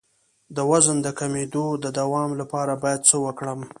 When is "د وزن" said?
0.55-0.97